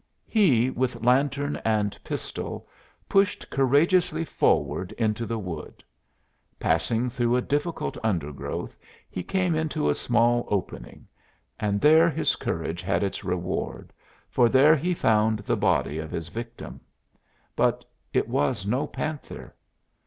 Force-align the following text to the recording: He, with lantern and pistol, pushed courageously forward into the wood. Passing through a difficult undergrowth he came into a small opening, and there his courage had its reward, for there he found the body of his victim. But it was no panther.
He, 0.25 0.71
with 0.71 1.03
lantern 1.05 1.57
and 1.63 1.95
pistol, 2.03 2.67
pushed 3.07 3.47
courageously 3.51 4.25
forward 4.25 4.93
into 4.93 5.27
the 5.27 5.37
wood. 5.37 5.83
Passing 6.59 7.07
through 7.11 7.35
a 7.35 7.41
difficult 7.43 7.99
undergrowth 8.03 8.75
he 9.11 9.21
came 9.21 9.53
into 9.53 9.91
a 9.91 9.93
small 9.93 10.47
opening, 10.49 11.07
and 11.59 11.79
there 11.79 12.09
his 12.09 12.35
courage 12.35 12.81
had 12.81 13.03
its 13.03 13.23
reward, 13.23 13.93
for 14.27 14.49
there 14.49 14.75
he 14.75 14.95
found 14.95 15.37
the 15.37 15.55
body 15.55 15.99
of 15.99 16.09
his 16.09 16.29
victim. 16.29 16.81
But 17.55 17.85
it 18.11 18.27
was 18.27 18.65
no 18.65 18.87
panther. 18.87 19.53